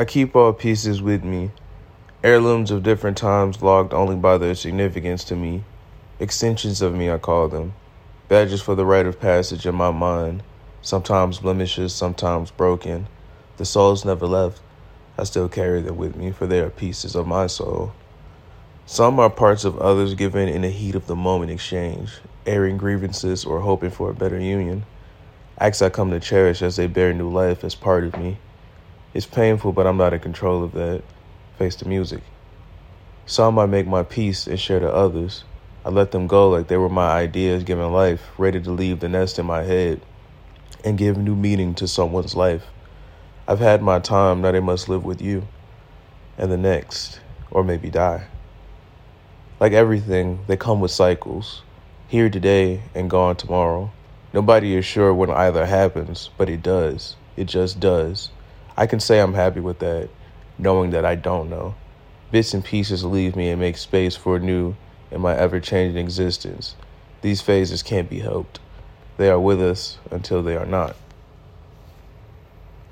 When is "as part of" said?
27.64-28.16